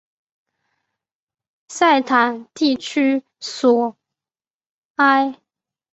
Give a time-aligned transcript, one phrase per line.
[1.69, 3.95] 塞坦地区索
[4.95, 5.37] 埃。